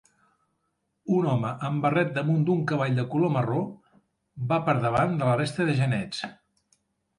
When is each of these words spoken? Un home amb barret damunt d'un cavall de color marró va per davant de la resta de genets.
Un 1.17 1.27
home 1.33 1.51
amb 1.67 1.83
barret 1.87 2.09
damunt 2.15 2.39
d'un 2.47 2.63
cavall 2.73 2.97
de 3.01 3.05
color 3.13 3.33
marró 3.37 3.61
va 4.55 4.61
per 4.71 4.77
davant 4.89 5.15
de 5.23 5.31
la 5.31 5.39
resta 5.45 5.71
de 5.71 5.79
genets. 5.85 6.27